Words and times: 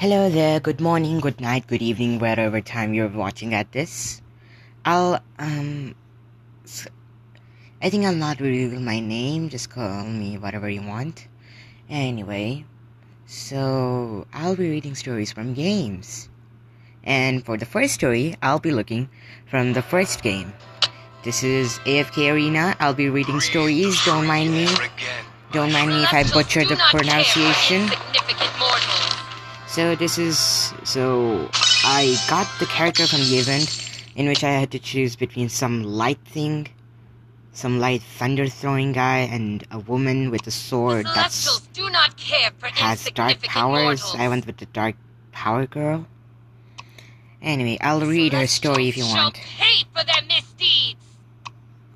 Hello 0.00 0.30
there, 0.30 0.60
good 0.60 0.80
morning, 0.80 1.20
good 1.20 1.42
night, 1.42 1.66
good 1.66 1.82
evening, 1.82 2.20
wherever 2.20 2.62
time 2.62 2.94
you're 2.94 3.06
watching 3.06 3.52
at 3.52 3.70
this. 3.72 4.22
I'll, 4.82 5.20
um, 5.38 5.94
I 7.82 7.90
think 7.90 8.06
I'll 8.06 8.14
not 8.14 8.40
reveal 8.40 8.80
my 8.80 8.98
name, 9.00 9.50
just 9.50 9.68
call 9.68 10.04
me 10.04 10.38
whatever 10.38 10.70
you 10.70 10.80
want. 10.80 11.28
Anyway, 11.90 12.64
so 13.26 14.26
I'll 14.32 14.56
be 14.56 14.70
reading 14.70 14.94
stories 14.94 15.32
from 15.32 15.52
games. 15.52 16.30
And 17.04 17.44
for 17.44 17.58
the 17.58 17.66
first 17.66 17.92
story, 17.92 18.36
I'll 18.40 18.58
be 18.58 18.72
looking 18.72 19.10
from 19.50 19.74
the 19.74 19.82
first 19.82 20.22
game. 20.22 20.54
This 21.24 21.42
is 21.42 21.78
AFK 21.80 22.32
Arena. 22.32 22.74
I'll 22.80 22.94
be 22.94 23.10
reading 23.10 23.40
stories, 23.40 24.02
don't 24.06 24.26
mind 24.26 24.50
me. 24.50 24.66
Don't 25.52 25.72
mind 25.72 25.90
me 25.90 26.04
if 26.04 26.14
I 26.14 26.24
butcher 26.32 26.64
the 26.64 26.80
pronunciation. 26.88 27.90
So 29.70 29.94
this 29.94 30.18
is 30.18 30.36
so 30.82 31.48
I 31.84 32.18
got 32.28 32.48
the 32.58 32.66
character 32.66 33.06
from 33.06 33.20
the 33.20 33.38
event 33.38 33.70
in 34.16 34.26
which 34.26 34.42
I 34.42 34.50
had 34.50 34.72
to 34.72 34.80
choose 34.80 35.14
between 35.14 35.48
some 35.48 35.84
light 35.84 36.18
thing, 36.24 36.66
some 37.52 37.78
light 37.78 38.02
thunder 38.02 38.48
throwing 38.48 38.90
guy, 38.90 39.18
and 39.18 39.64
a 39.70 39.78
woman 39.78 40.32
with 40.32 40.44
a 40.48 40.50
sword 40.50 41.06
that 41.06 41.32
has 42.74 43.10
dark 43.14 43.40
powers. 43.42 44.02
Mortals. 44.02 44.16
I 44.18 44.26
went 44.26 44.44
with 44.44 44.56
the 44.56 44.66
dark 44.66 44.96
power 45.30 45.66
girl. 45.66 46.04
Anyway, 47.40 47.78
I'll 47.80 48.00
read 48.00 48.32
her 48.32 48.48
story 48.48 48.88
if 48.88 48.96
you 48.96 49.04
want. 49.04 49.36
Hate 49.36 49.86
for 49.94 50.02
their 50.02 50.22
misdeeds. 50.26 50.98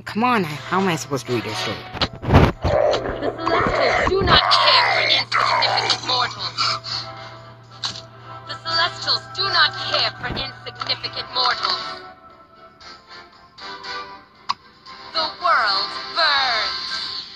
Come 0.05 0.23
on, 0.23 0.45
how 0.45 0.81
am 0.81 0.87
I 0.87 0.95
supposed 0.95 1.27
to 1.27 1.33
read 1.35 1.43
her 1.43 1.55
story? 1.55 1.77
The 3.21 3.35
Celestials 3.37 4.09
do 4.11 4.23
not 4.23 4.64
Do 9.05 9.11
not 9.43 9.71
care 9.91 10.11
for 10.13 10.29
insignificant 10.29 11.29
mortals. 11.35 11.85
The 15.13 15.29
world 15.43 15.91
burns. 16.17 17.27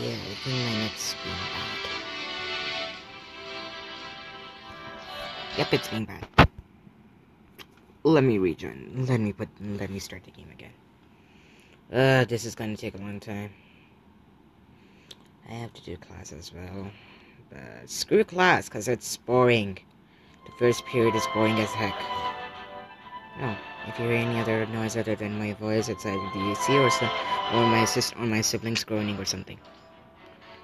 Yeah, 0.00 0.14
I 0.14 0.34
think 0.42 0.56
my 0.56 0.72
net's 0.78 1.14
being 1.22 1.36
bad. 1.52 1.78
Yep, 5.58 5.74
it's 5.74 5.88
being 5.88 6.06
bad. 6.06 6.48
Let 8.02 8.24
me 8.24 8.38
rejoin. 8.38 9.04
Let 9.06 9.20
me 9.20 9.34
put. 9.34 9.50
Let 9.60 9.90
me 9.90 9.98
start 9.98 10.24
the 10.24 10.30
game 10.30 10.48
again. 10.50 10.72
Uh, 11.92 12.24
this 12.24 12.46
is 12.46 12.54
gonna 12.54 12.74
take 12.74 12.94
a 12.94 13.02
long 13.02 13.20
time. 13.20 13.50
I 15.46 15.52
have 15.52 15.74
to 15.74 15.82
do 15.82 15.98
class 15.98 16.32
as 16.32 16.54
well. 16.54 16.90
But 17.50 17.90
screw 17.90 18.24
class, 18.24 18.70
cause 18.70 18.88
it's 18.88 19.18
boring. 19.18 19.78
The 20.46 20.52
first 20.58 20.86
period 20.86 21.14
is 21.14 21.26
boring 21.34 21.58
as 21.58 21.70
heck. 21.70 21.94
Oh, 23.42 23.56
if 23.88 23.98
you 23.98 24.06
hear 24.06 24.14
any 24.14 24.40
other 24.40 24.66
noise 24.66 24.96
other 24.96 25.14
than 25.14 25.38
my 25.38 25.52
voice, 25.54 25.88
it's 25.88 26.06
either 26.06 26.30
the 26.34 26.50
AC 26.52 26.76
or, 26.78 26.90
so, 26.90 27.06
or 27.52 27.66
my 27.66 27.84
sis 27.84 28.12
or 28.18 28.26
my 28.26 28.40
siblings 28.40 28.84
groaning 28.84 29.18
or 29.18 29.24
something. 29.24 29.58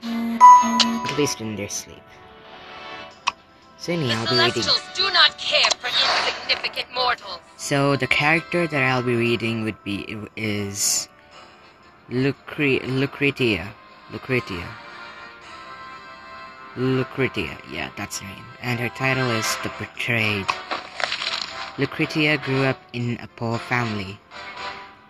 At 0.04 1.14
least 1.18 1.40
in 1.40 1.56
their 1.56 1.68
sleep. 1.68 2.02
So 3.78 3.92
anyhow, 3.92 4.24
I'll 4.26 4.30
be 4.30 4.60
reading. 4.60 4.62
Do 4.94 5.10
not 5.12 5.36
care 5.38 5.68
for 5.78 5.88
insignificant 5.88 6.94
mortals. 6.94 7.40
So 7.56 7.96
the 7.96 8.06
character 8.06 8.66
that 8.66 8.82
I'll 8.82 9.02
be 9.02 9.16
reading 9.16 9.64
would 9.64 9.82
be 9.84 10.06
is 10.36 11.08
Lucre- 12.08 12.80
Lucretia. 12.86 13.68
Lucretia. 14.10 14.68
Lucretia, 16.74 17.58
yeah, 17.70 17.90
that's 17.98 18.20
her 18.20 18.26
name. 18.26 18.44
And 18.62 18.80
her 18.80 18.88
title 18.88 19.30
is 19.30 19.58
The 19.62 19.70
Betrayed. 19.78 20.46
Lucretia 21.76 22.38
grew 22.42 22.64
up 22.64 22.80
in 22.94 23.18
a 23.20 23.26
poor 23.26 23.58
family. 23.58 24.18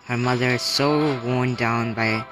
Her 0.06 0.16
mother 0.16 0.58
so 0.58 1.20
worn 1.20 1.54
down 1.54 1.94
by 1.94 2.26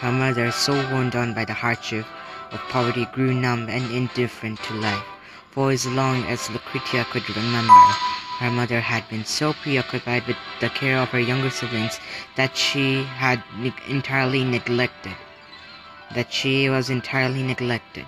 her 0.00 0.12
mother 0.12 0.50
so 0.50 0.74
worn 0.92 1.08
down 1.08 1.32
by 1.32 1.46
the 1.46 1.54
hardship 1.54 2.04
of 2.52 2.60
poverty 2.68 3.06
grew 3.14 3.32
numb 3.32 3.70
and 3.70 3.90
indifferent 3.90 4.62
to 4.64 4.74
life. 4.74 5.06
For 5.52 5.70
as 5.70 5.86
long 5.86 6.24
as 6.24 6.50
Lucretia 6.50 7.06
could 7.10 7.26
remember, 7.34 7.72
her 8.40 8.50
mother 8.50 8.80
had 8.80 9.08
been 9.08 9.24
so 9.24 9.54
preoccupied 9.54 10.26
with 10.26 10.36
the 10.60 10.68
care 10.68 10.98
of 10.98 11.08
her 11.08 11.20
younger 11.20 11.48
siblings 11.48 11.98
that 12.36 12.54
she 12.54 13.04
had 13.04 13.42
entirely 13.88 14.44
neglected. 14.44 15.16
That 16.14 16.30
she 16.30 16.68
was 16.68 16.90
entirely 16.90 17.42
neglected. 17.42 18.04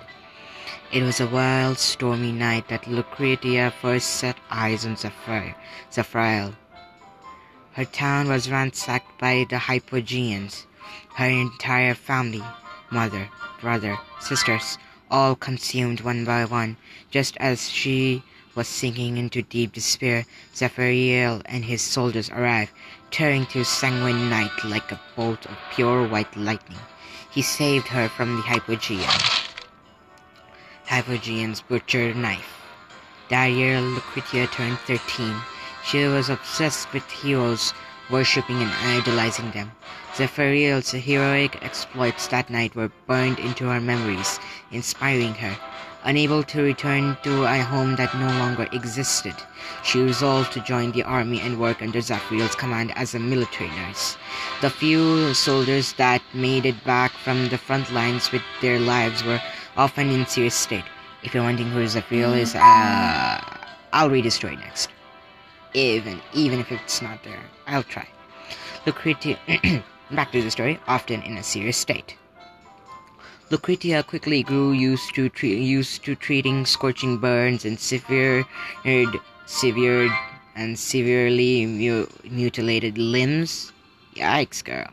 It 0.91 1.03
was 1.03 1.19
a 1.19 1.27
wild, 1.27 1.77
stormy 1.77 2.31
night 2.31 2.69
that 2.69 2.87
Lucretia 2.87 3.71
first 3.79 4.09
set 4.09 4.37
eyes 4.49 4.87
on 4.87 4.95
Zephyriel. 4.95 6.55
Her 7.73 7.85
town 7.85 8.27
was 8.27 8.49
ransacked 8.49 9.19
by 9.19 9.45
the 9.47 9.57
Hypogeans. 9.57 10.65
Her 11.13 11.29
entire 11.29 11.93
family, 11.93 12.41
mother, 12.89 13.29
brother, 13.61 13.99
sisters, 14.19 14.79
all 15.11 15.35
consumed 15.35 16.01
one 16.01 16.25
by 16.25 16.45
one, 16.45 16.77
just 17.11 17.37
as 17.37 17.69
she 17.69 18.23
was 18.55 18.67
sinking 18.67 19.17
into 19.17 19.43
deep 19.43 19.73
despair. 19.73 20.25
Zephyriel 20.55 21.43
and 21.45 21.65
his 21.65 21.83
soldiers 21.83 22.31
arrived, 22.31 22.71
tearing 23.11 23.45
through 23.45 23.65
sanguine 23.65 24.27
night 24.27 24.65
like 24.65 24.91
a 24.91 24.99
bolt 25.15 25.45
of 25.45 25.55
pure 25.71 26.07
white 26.07 26.35
lightning. 26.35 26.79
He 27.29 27.43
saved 27.43 27.89
her 27.89 28.09
from 28.09 28.37
the 28.37 28.41
Hypogean. 28.41 29.38
Hypogean's 30.89 31.61
butcher 31.61 32.15
knife. 32.15 32.63
That 33.29 33.45
year, 33.45 33.79
Lucretia 33.79 34.47
turned 34.47 34.79
13. 34.87 35.35
She 35.85 36.03
was 36.05 36.29
obsessed 36.29 36.91
with 36.93 37.07
heroes, 37.11 37.75
worshipping 38.09 38.57
and 38.57 38.71
idolizing 38.97 39.51
them. 39.51 39.71
Zephyriel's 40.15 40.89
heroic 40.89 41.63
exploits 41.63 42.25
that 42.29 42.49
night 42.49 42.75
were 42.75 42.89
burned 43.05 43.37
into 43.37 43.65
her 43.65 43.79
memories, 43.79 44.39
inspiring 44.71 45.35
her. 45.35 45.55
Unable 46.05 46.41
to 46.41 46.63
return 46.63 47.15
to 47.21 47.43
a 47.43 47.59
home 47.59 47.95
that 47.97 48.15
no 48.15 48.25
longer 48.39 48.67
existed, 48.71 49.35
she 49.83 50.01
resolved 50.01 50.51
to 50.53 50.61
join 50.61 50.91
the 50.91 51.03
army 51.03 51.39
and 51.39 51.59
work 51.59 51.83
under 51.83 52.01
Zephyriel's 52.01 52.55
command 52.55 52.93
as 52.95 53.13
a 53.13 53.19
military 53.19 53.69
nurse. 53.71 54.17
The 54.61 54.71
few 54.71 55.35
soldiers 55.35 55.93
that 55.93 56.23
made 56.33 56.65
it 56.65 56.83
back 56.83 57.11
from 57.11 57.49
the 57.49 57.59
front 57.59 57.91
lines 57.91 58.31
with 58.31 58.41
their 58.61 58.79
lives 58.79 59.23
were 59.23 59.41
often 59.77 60.09
in 60.09 60.25
serious 60.25 60.55
state. 60.55 60.85
If 61.23 61.33
you're 61.33 61.43
wondering 61.43 61.69
who 61.69 61.83
Zephyriel 61.83 62.37
is, 62.37 62.55
uh, 62.55 63.41
I'll 63.91 64.09
read 64.09 64.25
his 64.25 64.35
story 64.35 64.55
next. 64.55 64.89
Even 65.73 66.21
even 66.33 66.59
if 66.59 66.71
it's 66.71 67.01
not 67.01 67.23
there, 67.23 67.43
I'll 67.67 67.83
try. 67.83 68.07
Lucretia, 68.85 69.37
back 70.11 70.31
to 70.31 70.41
the 70.41 70.49
story, 70.49 70.79
often 70.87 71.21
in 71.23 71.37
a 71.37 71.43
serious 71.43 71.77
state. 71.77 72.15
Lucretia 73.51 74.03
quickly 74.03 74.43
grew 74.43 74.71
used 74.71 75.13
to 75.15 75.27
tre- 75.29 75.57
used 75.57 76.03
to 76.05 76.15
treating 76.15 76.65
scorching 76.65 77.17
burns 77.17 77.65
and 77.65 77.79
severe, 77.79 78.45
severe 79.45 80.09
and 80.55 80.77
severely 80.77 81.65
mu- 81.65 82.07
mutilated 82.29 82.97
limbs. 82.97 83.71
Yikes, 84.15 84.63
girl! 84.63 84.87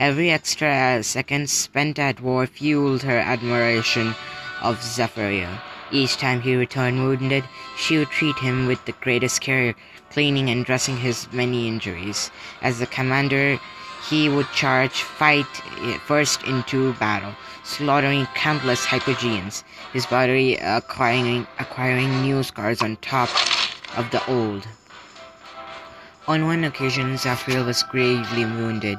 Every 0.00 0.30
extra 0.30 1.02
second 1.02 1.50
spent 1.50 1.98
at 1.98 2.22
war 2.22 2.46
fueled 2.46 3.02
her 3.02 3.18
admiration 3.18 4.14
of 4.62 4.80
Zephyriel. 4.80 5.60
Each 5.92 6.16
time 6.16 6.40
he 6.40 6.56
returned 6.56 7.04
wounded, 7.04 7.44
she 7.76 7.98
would 7.98 8.08
treat 8.08 8.38
him 8.38 8.66
with 8.66 8.82
the 8.86 8.92
greatest 8.92 9.42
care, 9.42 9.74
cleaning 10.08 10.48
and 10.48 10.64
dressing 10.64 10.96
his 10.96 11.30
many 11.34 11.68
injuries. 11.68 12.30
As 12.62 12.78
the 12.78 12.86
commander, 12.86 13.60
he 14.08 14.30
would 14.30 14.50
charge 14.52 15.02
fight 15.02 15.44
eh, 15.82 15.98
first 15.98 16.44
into 16.44 16.94
battle, 16.94 17.34
slaughtering 17.62 18.24
countless 18.34 18.86
Hypogeans, 18.86 19.64
his 19.92 20.06
body 20.06 20.56
acquiring, 20.56 21.46
acquiring 21.58 22.22
new 22.22 22.42
scars 22.42 22.80
on 22.80 22.96
top 23.02 23.28
of 23.98 24.10
the 24.12 24.24
old. 24.24 24.66
On 26.26 26.46
one 26.46 26.64
occasion, 26.64 27.18
Zephyriel 27.18 27.66
was 27.66 27.82
gravely 27.82 28.46
wounded, 28.46 28.96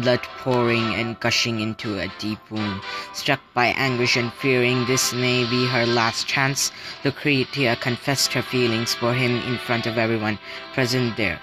blood 0.00 0.22
pouring 0.38 0.94
and 0.94 1.18
gushing 1.20 1.60
into 1.60 1.98
a 1.98 2.12
deep 2.18 2.38
wound. 2.50 2.80
Struck 3.12 3.40
by 3.54 3.66
anguish 3.66 4.16
and 4.16 4.32
fearing 4.32 4.84
this 4.86 5.12
may 5.12 5.48
be 5.50 5.66
her 5.66 5.86
last 5.86 6.26
chance, 6.26 6.70
Lucretia 7.04 7.76
confessed 7.80 8.32
her 8.32 8.42
feelings 8.42 8.94
for 8.94 9.12
him 9.14 9.36
in 9.42 9.58
front 9.58 9.86
of 9.86 9.98
everyone 9.98 10.38
present 10.74 11.16
there. 11.16 11.40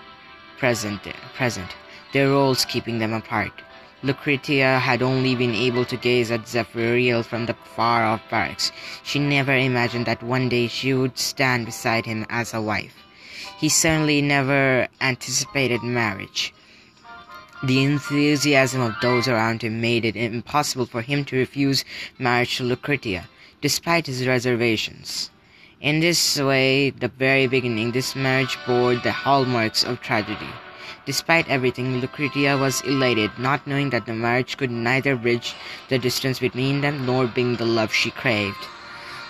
Present 0.58 1.04
there. 1.04 1.22
Present. 1.36 1.76
Their 2.14 2.30
roles 2.30 2.66
keeping 2.66 3.00
them 3.00 3.14
apart. 3.14 3.52
Lucretia 4.04 4.80
had 4.80 5.02
only 5.02 5.36
been 5.36 5.56
able 5.56 5.84
to 5.86 5.98
gaze 5.98 6.30
at 6.30 6.46
Zephyriel 6.46 7.24
from 7.26 7.46
the 7.48 7.56
far 7.76 8.04
off 8.04 8.22
barracks. 8.30 8.72
She 9.04 9.20
never 9.20 9.54
imagined 9.56 10.06
that 10.06 10.22
one 10.22 10.48
day 10.48 10.68
she 10.68 10.94
would 10.94 11.18
stand 11.18 11.66
beside 11.66 12.06
him 12.06 12.26
as 12.30 12.54
a 12.54 12.62
wife. 12.62 12.96
He 13.58 13.70
certainly 13.70 14.22
never 14.22 14.88
anticipated 15.02 15.82
marriage. 15.82 16.54
The 17.66 17.84
enthusiasm 17.84 18.82
of 18.82 18.94
those 19.02 19.28
around 19.28 19.64
him 19.64 19.82
made 19.82 20.06
it 20.06 20.16
impossible 20.16 20.86
for 20.86 21.02
him 21.02 21.26
to 21.26 21.36
refuse 21.36 21.84
marriage 22.20 22.58
to 22.58 22.64
Lucretia, 22.64 23.28
despite 23.60 24.06
his 24.06 24.28
reservations. 24.28 25.32
In 25.82 26.00
this 26.00 26.38
way, 26.38 26.92
the 26.92 27.08
very 27.08 27.48
beginning, 27.48 27.92
this 27.92 28.16
marriage 28.16 28.56
bore 28.68 28.94
the 28.94 29.12
hallmarks 29.12 29.84
of 29.84 30.00
tragedy. 30.00 30.50
Despite 31.08 31.50
everything, 31.50 32.02
Lucretia 32.02 32.56
was 32.56 32.82
elated, 32.82 33.32
not 33.40 33.66
knowing 33.66 33.90
that 33.90 34.06
the 34.06 34.14
marriage 34.14 34.58
could 34.58 34.70
neither 34.70 35.16
bridge 35.16 35.56
the 35.90 35.98
distance 35.98 36.38
between 36.38 36.82
them 36.82 37.04
nor 37.08 37.26
bring 37.26 37.56
the 37.56 37.66
love 37.66 37.92
she 37.92 38.12
craved. 38.12 38.68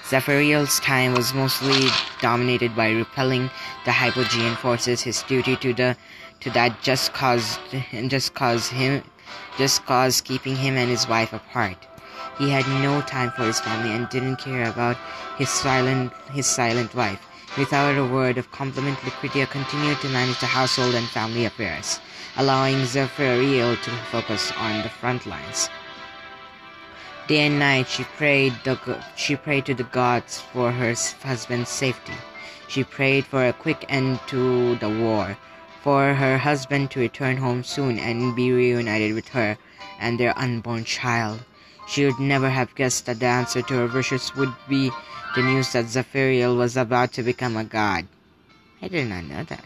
Zephyriel's 0.09 0.79
time 0.81 1.15
was 1.15 1.33
mostly 1.33 1.89
dominated 2.21 2.75
by 2.75 2.91
repelling 2.91 3.49
the 3.85 3.91
Hypogean 3.91 4.55
forces, 4.55 5.01
his 5.01 5.23
duty 5.23 5.55
to 5.55 5.73
the 5.73 5.97
to 6.41 6.51
that 6.51 6.79
just 6.83 7.11
caused 7.13 7.59
just 8.07 8.35
cause 8.35 8.67
him 8.67 9.01
just 9.57 9.83
cause 9.87 10.21
keeping 10.21 10.55
him 10.55 10.77
and 10.77 10.91
his 10.91 11.07
wife 11.07 11.33
apart. 11.33 11.87
He 12.37 12.51
had 12.51 12.67
no 12.83 13.01
time 13.01 13.31
for 13.31 13.45
his 13.45 13.59
family 13.59 13.95
and 13.95 14.07
didn't 14.09 14.35
care 14.35 14.69
about 14.69 14.97
his 15.39 15.49
silent 15.49 16.13
his 16.31 16.45
silent 16.45 16.93
wife. 16.93 17.25
Without 17.57 17.97
a 17.97 18.05
word 18.05 18.37
of 18.37 18.51
compliment, 18.51 19.03
Lucretia 19.03 19.47
continued 19.47 19.99
to 20.01 20.09
manage 20.09 20.39
the 20.39 20.45
household 20.45 20.93
and 20.93 21.07
family 21.07 21.45
affairs, 21.45 21.99
allowing 22.37 22.85
Zephyriel 22.85 23.81
to 23.81 23.91
focus 24.11 24.51
on 24.57 24.83
the 24.83 24.89
front 24.89 25.25
lines. 25.25 25.69
Day 27.27 27.47
and 27.47 27.57
night 27.57 27.87
she 27.87 28.03
prayed 28.03 28.53
the 28.63 28.77
she 29.15 29.35
prayed 29.35 29.65
to 29.65 29.73
the 29.73 29.89
gods 29.89 30.41
for 30.53 30.71
her 30.71 30.93
husband's 31.23 31.69
safety. 31.69 32.13
She 32.67 32.83
prayed 32.83 33.25
for 33.25 33.47
a 33.47 33.53
quick 33.53 33.83
end 33.89 34.19
to 34.27 34.75
the 34.75 34.89
war, 34.89 35.35
for 35.81 36.13
her 36.13 36.37
husband 36.37 36.91
to 36.91 36.99
return 36.99 37.37
home 37.37 37.63
soon 37.63 37.97
and 37.97 38.35
be 38.35 38.51
reunited 38.51 39.15
with 39.15 39.29
her 39.29 39.57
and 39.99 40.19
their 40.19 40.37
unborn 40.37 40.83
child. 40.85 41.41
She 41.87 42.05
would 42.05 42.19
never 42.19 42.49
have 42.49 42.75
guessed 42.75 43.07
that 43.07 43.19
the 43.19 43.25
answer 43.25 43.63
to 43.63 43.73
her 43.73 43.87
wishes 43.87 44.35
would 44.35 44.53
be 44.69 44.91
the 45.35 45.41
news 45.41 45.73
that 45.73 45.85
Zephyriel 45.85 46.55
was 46.55 46.77
about 46.77 47.11
to 47.13 47.23
become 47.23 47.57
a 47.57 47.63
god. 47.63 48.05
I 48.83 48.87
did 48.87 49.09
not 49.09 49.23
know 49.23 49.43
that. 49.43 49.65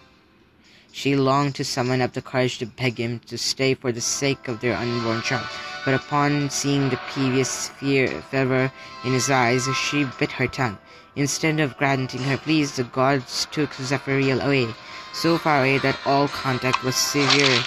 She 0.94 1.16
longed 1.16 1.56
to 1.56 1.66
summon 1.66 2.00
up 2.02 2.14
the 2.14 2.22
courage 2.22 2.58
to 2.60 2.66
beg 2.66 2.98
him 2.98 3.20
to 3.28 3.38
stay 3.38 3.74
for 3.74 3.92
the 3.92 4.02
sake 4.02 4.48
of 4.48 4.62
their 4.62 4.76
unborn 4.76 5.22
child, 5.22 5.48
but 5.86 5.94
upon 5.94 6.50
seeing 6.50 6.90
the 6.90 7.00
previous 7.12 7.70
fear 7.70 8.22
fervor 8.30 8.72
in 9.04 9.14
his 9.14 9.30
eyes, 9.30 9.68
she 9.76 10.06
bit 10.20 10.32
her 10.34 10.48
tongue. 10.48 10.78
Instead 11.16 11.60
of 11.60 11.78
granting 11.78 12.24
her 12.24 12.38
pleas, 12.38 12.76
the 12.76 12.84
gods 12.84 13.48
took 13.52 13.72
Zephyriel 13.72 14.44
away, 14.44 14.68
so 15.14 15.38
far 15.38 15.60
away 15.60 15.78
that 15.80 16.00
all 16.06 16.28
contact 16.28 16.84
was 16.84 16.96
severe, 16.96 17.64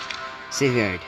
severed. 0.51 1.01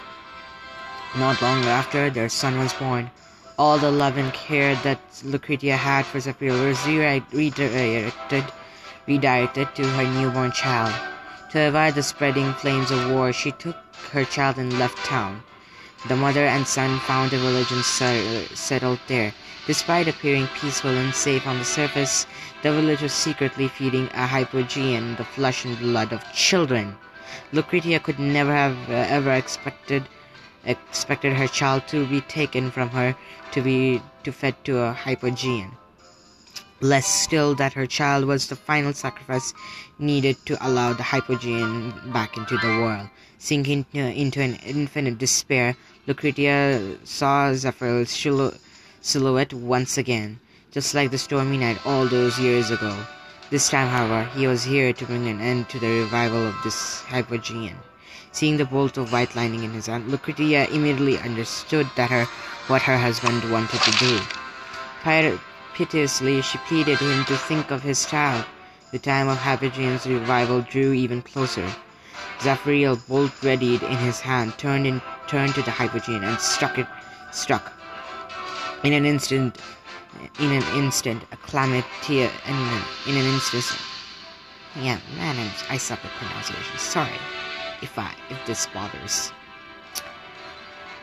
Not 1.17 1.41
long 1.41 1.65
after, 1.65 2.11
their 2.11 2.29
son 2.29 2.59
was 2.59 2.73
born. 2.75 3.11
All 3.57 3.79
the 3.79 3.91
love 3.91 4.17
and 4.17 4.33
care 4.33 4.75
that 4.83 4.99
Lucretia 5.23 5.77
had 5.77 6.05
for 6.05 6.19
Zephyriel 6.19 6.67
was 6.67 6.85
redirected, 7.33 8.45
redirected 9.07 9.75
to 9.77 9.87
her 9.87 10.05
newborn 10.21 10.51
child. 10.51 10.93
To 11.53 11.69
avoid 11.69 11.95
the 11.95 12.03
spreading 12.03 12.53
flames 12.55 12.91
of 12.91 13.11
war, 13.11 13.33
she 13.33 13.53
took 13.53 13.77
her 14.11 14.25
child 14.25 14.59
and 14.59 14.77
left 14.77 14.99
town. 15.05 15.43
The 16.07 16.17
mother 16.17 16.45
and 16.45 16.67
son 16.67 17.01
found 17.01 17.33
a 17.33 17.39
village 17.39 17.73
and 17.73 17.85
settled 17.85 19.01
there. 19.07 19.33
Despite 19.67 20.07
appearing 20.07 20.49
peaceful 20.49 20.91
and 20.91 21.15
safe 21.15 21.47
on 21.47 21.59
the 21.59 21.65
surface, 21.65 22.27
the 22.63 22.73
village 22.73 23.01
was 23.01 23.13
secretly 23.13 23.69
feeding 23.69 24.09
a 24.15 24.27
hypogean, 24.27 25.17
the 25.17 25.25
flesh 25.25 25.65
and 25.65 25.79
blood 25.79 26.13
of 26.13 26.23
children. 26.33 26.97
Lucretia 27.53 28.01
could 28.01 28.19
never 28.19 28.53
have 28.53 28.77
uh, 28.91 29.07
ever 29.09 29.33
expected 29.33 30.05
expected 30.67 31.33
her 31.35 31.49
child 31.49 31.87
to 31.89 32.07
be 32.07 32.21
taken 32.23 32.71
from 32.71 32.91
her 32.91 33.17
to 33.53 33.61
be 33.63 34.03
to 34.23 34.33
fed 34.33 34.55
to 34.65 34.79
a 34.79 34.93
hypogean 34.93 35.71
less 36.85 37.07
still 37.07 37.55
that 37.55 37.73
her 37.73 37.87
child 37.87 38.27
was 38.27 38.49
the 38.49 38.57
final 38.57 38.93
sacrifice 38.93 39.55
needed 39.99 40.37
to 40.45 40.55
allow 40.61 40.93
the 40.93 41.03
hypogean 41.03 42.13
back 42.13 42.37
into 42.37 42.57
the 42.59 42.69
world. 42.69 43.09
Sinking 43.39 43.87
into 43.93 44.41
an 44.41 44.57
infinite 44.57 45.19
despair, 45.19 45.77
Lucretia 46.07 46.97
saw 47.05 47.55
Zephyriel's 47.55 48.11
silhouette 49.01 49.55
once 49.55 49.97
again, 49.97 50.39
just 50.71 50.95
like 50.95 51.11
the 51.11 51.17
stormy 51.17 51.57
night 51.57 51.79
all 51.87 52.07
those 52.07 52.39
years 52.39 52.71
ago. 52.71 52.95
This 53.49 53.71
time, 53.71 53.89
however, 53.89 54.29
he 54.37 54.47
was 54.47 54.65
here 54.65 54.93
to 54.93 55.07
bring 55.07 55.29
an 55.29 55.41
end 55.41 55.71
to 55.71 55.79
the 55.79 56.01
revival 56.01 56.47
of 56.47 56.55
this 56.63 57.01
hypogean. 57.03 57.77
Seeing 58.33 58.57
the 58.59 58.65
bolt 58.67 58.99
of 58.99 59.13
white 59.13 59.35
lining 59.35 59.65
in 59.65 59.71
his 59.71 59.87
hand, 59.87 60.09
Lucretia 60.09 60.69
immediately 60.75 61.19
understood 61.19 61.89
that 61.97 62.11
her 62.11 62.25
what 62.67 62.83
her 62.83 62.99
husband 62.99 63.51
wanted 63.51 63.81
to 63.81 63.91
do. 63.99 64.21
Piteously, 65.75 66.43
she 66.43 66.59
pleaded 66.59 66.99
him 66.99 67.25
to 67.25 67.37
think 67.37 67.71
of 67.71 67.83
his 67.83 68.05
child. 68.07 68.45
The 68.93 68.99
time 68.99 69.29
of 69.29 69.39
Hypogean's 69.39 70.07
revival 70.07 70.61
drew 70.61 70.93
even 70.93 71.23
closer. 71.23 71.67
Zephyriel, 72.41 72.97
bolt 73.09 73.33
readied 73.43 73.83
in 73.83 73.97
his 73.97 74.21
hand, 74.21 74.57
turned 74.59 74.87
in, 74.87 75.01
turned 75.29 75.55
to 75.55 75.63
the 75.63 75.71
Hypogean 75.71 76.23
and 76.25 76.39
struck 76.41 76.79
it. 76.79 76.87
Struck. 77.33 77.73
In 78.83 78.93
an 78.93 79.05
instant, 79.05 79.59
in 80.39 80.53
an 80.53 80.63
instant, 80.77 81.23
a 81.33 81.37
calamity. 81.37 82.21
In 82.21 82.31
an, 82.47 82.83
in 83.09 83.17
an 83.17 83.27
instant. 83.27 83.79
Yeah, 84.77 84.99
man, 85.17 85.51
I 85.71 85.77
suck 85.77 86.05
at 86.05 86.11
pronunciation. 86.13 86.79
Sorry, 86.79 87.19
if 87.81 87.99
I 87.99 88.13
if 88.31 88.45
this 88.47 88.67
bothers. 88.67 89.33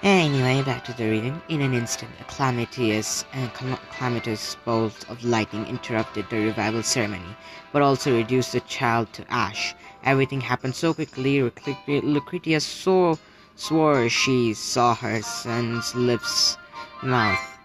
Anyway, 0.03 0.63
back 0.63 0.83
to 0.85 0.93
the 0.93 1.09
reading. 1.09 1.41
In 1.47 1.61
an 1.61 1.73
instant, 1.73 2.11
a 2.19 2.23
calamitous 2.23 3.23
and 3.33 3.53
calamitous 3.53 4.57
bolt 4.65 5.09
of 5.09 5.23
lightning 5.23 5.67
interrupted 5.67 6.27
the 6.29 6.37
revival 6.37 6.81
ceremony, 6.81 7.35
but 7.71 7.83
also 7.83 8.17
reduced 8.17 8.53
the 8.53 8.61
child 8.61 9.13
to 9.13 9.23
ash. 9.31 9.75
Everything 10.03 10.41
happened 10.41 10.75
so 10.75 10.93
quickly, 10.93 11.41
Lucretia 11.87 12.59
so 12.59 13.19
swore 13.55 14.09
she 14.09 14.53
saw 14.53 14.95
her 14.95 15.21
son's 15.21 15.93
lips 15.95 16.57
mouth. 17.03 17.57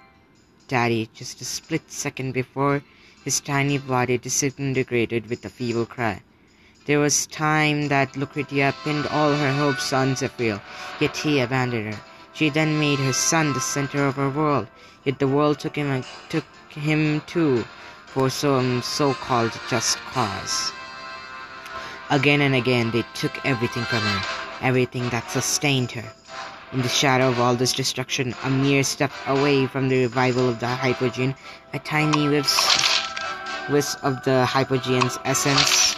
Daddy, 0.69 1.09
just 1.15 1.41
a 1.41 1.45
split 1.45 1.91
second 1.91 2.33
before 2.33 2.83
his 3.25 3.41
tiny 3.41 3.79
body 3.79 4.19
disintegrated 4.19 5.29
with 5.29 5.45
a 5.45 5.49
feeble 5.49 5.87
cry. 5.87 6.23
There 6.87 7.01
was 7.01 7.27
time 7.27 7.89
that 7.89 8.17
Lucretia 8.17 8.73
pinned 8.85 9.07
all 9.09 9.35
her 9.35 9.53
hopes 9.53 9.93
on 9.93 10.15
Zephyriel, 10.15 10.61
yet 11.01 11.17
he 11.17 11.41
abandoned 11.41 11.95
her. 11.95 12.01
She 12.33 12.49
then 12.49 12.79
made 12.79 13.01
her 13.01 13.13
son 13.13 13.53
the 13.53 13.61
center 13.61 14.07
of 14.07 14.15
her 14.17 14.31
world, 14.31 14.69
yet 15.05 15.19
the 15.19 15.27
world 15.27 15.59
took 15.59 15.75
him 15.75 16.05
took 16.29 16.45
him 16.71 17.23
too 17.27 17.65
for 18.07 18.31
some 18.31 18.83
so-called 18.83 19.59
just 19.69 19.99
cause. 20.15 20.73
Again 22.11 22.41
and 22.41 22.55
again 22.55 22.91
they 22.93 23.05
took 23.15 23.45
everything 23.45 23.83
from 23.85 24.01
her, 24.01 24.46
everything 24.63 25.09
that 25.11 25.31
sustained 25.31 25.93
her. 25.93 26.05
In 26.73 26.83
the 26.83 26.89
shadow 26.89 27.29
of 27.29 27.39
all 27.39 27.55
this 27.55 27.73
destruction, 27.73 28.35
a 28.45 28.51
mere 28.51 28.83
step 28.83 29.13
away 29.27 29.67
from 29.67 29.89
the 29.89 30.03
revival 30.03 30.49
of 30.49 30.61
the 30.61 30.67
Hypogean, 30.67 31.35
a 31.73 31.79
tiny 31.79 32.29
wisp 32.29 34.05
of 34.05 34.23
the 34.25 34.45
Hypogean's 34.49 35.19
essence 35.25 35.97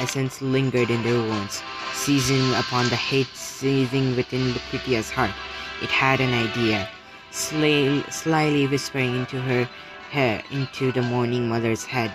essence 0.00 0.42
lingered 0.42 0.90
in 0.90 1.02
their 1.02 1.14
wounds, 1.14 1.62
seizing 1.92 2.52
upon 2.54 2.88
the 2.88 2.96
hate 2.96 3.34
seething 3.34 4.16
within 4.16 4.52
Lucretia's 4.52 5.10
heart. 5.10 5.30
It 5.82 5.90
had 5.90 6.20
an 6.20 6.34
idea, 6.34 6.88
sly, 7.30 8.02
slyly 8.10 8.66
whispering 8.66 9.14
into 9.14 9.40
her 9.40 9.68
hair, 10.10 10.42
into 10.50 10.92
the 10.92 11.02
mourning 11.02 11.48
mother's 11.48 11.84
head. 11.84 12.12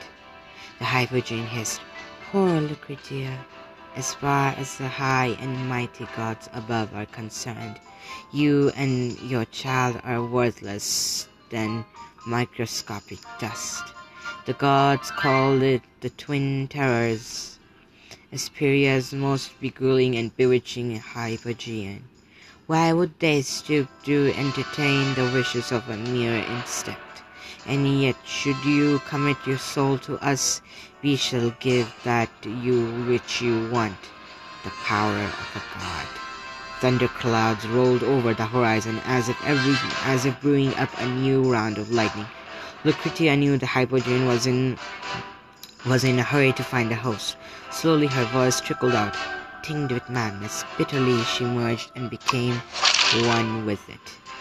The 0.79 0.85
Hypogean 0.85 1.45
hissed, 1.47 1.81
Poor 2.31 2.61
Lucretia, 2.61 3.37
as 3.99 4.13
far 4.13 4.55
as 4.55 4.77
the 4.77 4.87
high 4.87 5.35
and 5.41 5.67
mighty 5.67 6.07
gods 6.15 6.47
above 6.53 6.95
are 6.95 7.05
concerned, 7.07 7.77
you 8.31 8.71
and 8.77 9.19
your 9.19 9.43
child 9.51 9.99
are 10.05 10.23
worthless 10.23 11.27
than 11.49 11.83
microscopic 12.25 13.19
dust. 13.41 13.83
The 14.45 14.53
gods 14.53 15.11
called 15.11 15.63
it 15.63 15.81
the 15.99 16.11
twin 16.11 16.69
terrors 16.69 17.59
Hesperia's 18.31 19.11
most 19.11 19.59
beguiling 19.59 20.15
and 20.15 20.33
bewitching 20.37 20.97
Hypogean. 20.97 22.03
Why 22.67 22.93
would 22.93 23.19
they 23.19 23.41
stoop 23.41 23.89
to 24.05 24.31
entertain 24.37 25.13
the 25.15 25.29
wishes 25.33 25.73
of 25.73 25.89
a 25.89 25.97
mere 25.97 26.37
insect? 26.37 27.08
And 27.65 28.01
yet, 28.01 28.15
should 28.25 28.63
you 28.63 28.99
commit 29.07 29.37
your 29.45 29.57
soul 29.57 29.97
to 29.99 30.17
us, 30.19 30.61
we 31.01 31.15
shall 31.15 31.51
give 31.59 31.93
that 32.03 32.29
you 32.43 32.85
which 33.03 33.41
you 33.41 33.69
want, 33.69 33.97
the 34.63 34.71
power 34.83 35.15
of 35.15 35.55
a 35.55 35.79
god. 35.79 36.07
Thunder 36.79 37.09
clouds 37.09 37.67
rolled 37.67 38.03
over 38.03 38.33
the 38.33 38.45
horizon 38.45 39.01
as 39.05 39.27
if 39.27 39.37
every 39.45 39.75
as 40.05 40.25
if 40.25 40.39
brewing 40.39 40.73
up 40.75 40.89
a 40.97 41.05
new 41.05 41.43
round 41.43 41.77
of 41.77 41.91
lightning. 41.91 42.27
Lucretia 42.85 43.35
knew 43.35 43.57
the 43.57 43.65
Hypogean 43.65 44.25
was 44.25 44.47
in 44.47 44.77
was 45.85 46.03
in 46.05 46.19
a 46.19 46.23
hurry 46.23 46.53
to 46.53 46.63
find 46.63 46.91
a 46.91 46.95
host. 46.95 47.35
Slowly 47.71 48.07
her 48.07 48.25
voice 48.25 48.61
trickled 48.61 48.95
out, 48.95 49.15
tinged 49.61 49.91
with 49.91 50.09
madness. 50.09 50.63
Bitterly 50.77 51.21
she 51.23 51.43
merged 51.43 51.91
and 51.95 52.09
became 52.09 52.55
one 53.27 53.65
with 53.65 53.87
it. 53.89 53.99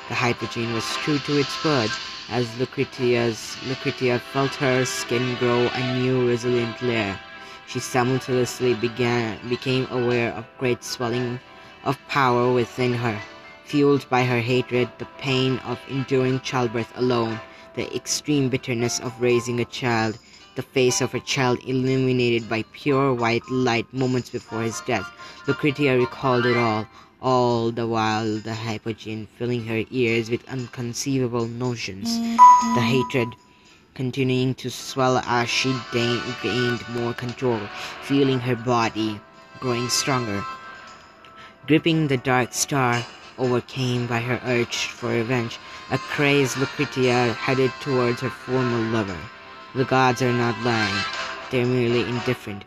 The 0.09 0.15
Hypogean 0.15 0.73
was 0.73 0.85
true 0.97 1.19
to 1.19 1.39
its 1.39 1.63
word. 1.63 1.91
as 2.31 2.59
Lucretia's 2.59 3.57
Lucretia 3.67 4.19
felt 4.19 4.55
her 4.55 4.85
skin 4.85 5.35
grow 5.37 5.69
a 5.73 5.99
new 5.99 6.29
resilient 6.29 6.81
layer. 6.83 7.19
She 7.67 7.79
simultaneously 7.81 8.75
began 8.75 9.39
became 9.49 9.87
aware 9.91 10.33
of 10.33 10.47
great 10.59 10.85
swelling 10.85 11.41
of 11.85 11.99
power 12.09 12.53
within 12.53 12.95
her, 12.95 13.21
fueled 13.65 14.09
by 14.09 14.25
her 14.25 14.41
hatred, 14.41 14.89
the 14.99 15.09
pain 15.19 15.59
of 15.59 15.79
enduring 15.89 16.41
childbirth 16.41 16.93
alone, 16.97 17.41
the 17.75 17.95
extreme 17.95 18.49
bitterness 18.49 19.01
of 19.01 19.21
raising 19.21 19.61
a 19.61 19.65
child, 19.67 20.19
the 20.55 20.63
face 20.63 21.01
of 21.01 21.13
her 21.13 21.21
child 21.21 21.59
illuminated 21.67 22.49
by 22.49 22.65
pure 22.73 23.15
white 23.15 23.49
light 23.51 23.87
moments 23.93 24.31
before 24.31 24.63
his 24.63 24.81
death. 24.83 25.09
Lucretia 25.47 25.97
recalled 25.97 26.47
it 26.47 26.57
all, 26.57 26.87
all 27.21 27.71
the 27.71 27.87
while 27.87 28.39
the 28.39 28.55
hypogean 28.55 29.27
filling 29.37 29.65
her 29.67 29.85
ears 29.91 30.31
with 30.31 30.49
inconceivable 30.53 31.47
notions, 31.47 32.19
the 32.75 32.81
hatred 32.81 33.29
continuing 33.95 34.55
to 34.55 34.71
swell 34.71 35.19
as 35.27 35.49
she 35.49 35.75
gained 35.93 36.89
more 36.91 37.13
control, 37.13 37.61
feeling 38.03 38.39
her 38.39 38.55
body 38.55 39.21
growing 39.59 39.89
stronger. 39.89 40.45
Gripping 41.67 42.07
the 42.07 42.17
dark 42.17 42.53
star, 42.53 43.05
overcame 43.39 44.07
by 44.07 44.21
her 44.21 44.41
urge 44.45 44.87
for 44.87 45.09
revenge, 45.09 45.59
a 45.91 45.99
crazed 45.99 46.57
Lucretia 46.59 47.33
headed 47.33 47.73
towards 47.81 48.21
her 48.21 48.31
former 48.31 48.91
lover. 48.91 49.19
The 49.75 49.85
gods 49.85 50.23
are 50.23 50.33
not 50.33 50.61
blind, 50.63 51.05
they're 51.51 51.67
merely 51.67 52.09
indifferent. 52.09 52.65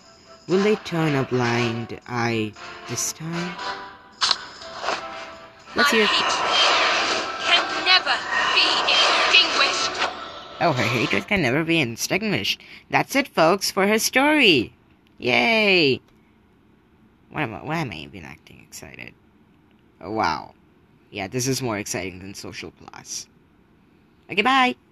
Will 0.48 0.60
they 0.60 0.76
turn 0.76 1.16
a 1.16 1.24
blind 1.24 1.98
eye 2.08 2.52
this 2.90 3.14
time? 3.14 3.56
Let's 5.74 5.92
hear. 5.92 6.06
can 6.06 7.64
never 7.86 8.18
be 8.54 8.68
extinguished. 8.92 10.10
Oh, 10.60 10.74
her 10.74 10.84
hatred 10.84 11.28
can 11.28 11.42
never 11.42 11.64
be 11.64 11.80
extinguished. 11.80 12.62
That's 12.90 13.16
it, 13.16 13.28
folks, 13.28 13.72
for 13.72 13.88
her 13.88 13.98
story. 13.98 14.74
Yay! 15.18 16.02
Why 17.30 17.44
am 17.44 17.54
I, 17.54 17.64
why 17.64 17.78
am 17.78 17.92
I 17.92 17.96
even 17.96 18.26
acting 18.26 18.66
excited? 18.68 19.14
Oh, 20.02 20.12
wow. 20.12 20.54
Yeah, 21.10 21.28
this 21.28 21.48
is 21.48 21.62
more 21.62 21.78
exciting 21.78 22.20
than 22.20 22.34
Social 22.34 22.72
Plus. 22.72 23.28
Okay, 24.30 24.42
bye! 24.42 24.76